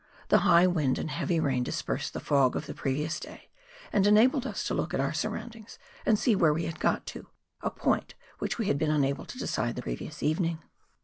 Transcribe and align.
The 0.29 0.39
high 0.39 0.65
wind 0.65 0.97
and 0.97 1.11
heavy 1.11 1.39
rain 1.39 1.61
dispersed 1.63 2.13
the 2.13 2.19
fog 2.19 2.55
of 2.55 2.65
the 2.65 2.73
previous 2.73 3.19
day, 3.19 3.49
and 3.93 4.07
enabled 4.07 4.47
us 4.47 4.63
to 4.63 4.73
look 4.73 4.95
at 4.95 4.99
our 4.99 5.13
surroundings 5.13 5.77
and 6.07 6.17
see 6.17 6.35
where 6.35 6.55
we 6.55 6.65
had 6.65 6.79
got 6.79 7.05
to, 7.13 7.27
a 7.61 7.69
point 7.69 8.15
which 8.39 8.57
we 8.57 8.65
had 8.65 8.79
been 8.79 8.89
unable 8.89 9.25
to 9.25 9.37
decide 9.37 9.75
the 9.75 9.83
previous 9.83 10.23
evening. 10.23 10.57